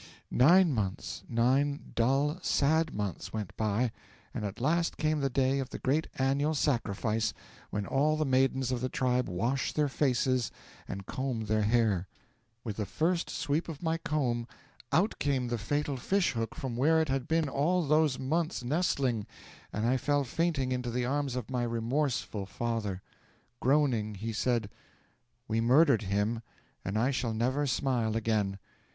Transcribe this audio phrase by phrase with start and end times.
[0.31, 3.91] 'Nine months nine dull, sad months went by,
[4.33, 7.35] and at last came the day of the Great Annual Sacrifice,
[7.69, 10.49] when all the maidens of the tribe wash their faces
[10.87, 12.07] and comb their hair.
[12.63, 14.47] With the first sweep of my comb
[14.91, 19.27] out came the fatal fish hook from where it had been all those months nestling,
[19.71, 23.03] and I fell fainting into the arms of my remorseful father!
[23.59, 24.71] Groaning, he said,
[25.47, 26.41] "We murdered him,
[26.83, 28.57] and I shall never smile again!"